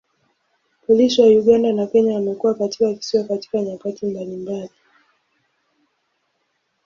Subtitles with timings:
[0.85, 4.69] Polisi wa Uganda na Kenya wamekuwa katika kisiwa katika nyakati mbalimbali.